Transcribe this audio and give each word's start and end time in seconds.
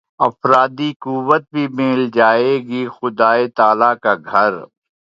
افرادی 0.27 0.89
قوت 1.03 1.43
بھی 1.53 1.63
مل 1.77 2.01
جائے 2.15 2.53
گی 2.67 2.83
خدائے 2.95 3.47
تعالیٰ 3.57 3.93
کا 4.03 4.13
گھر 4.31 4.53